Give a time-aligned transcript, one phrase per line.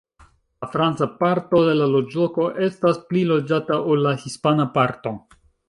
[0.63, 5.17] La franca parto de la loĝloko estas pli loĝata ol la hispana parto.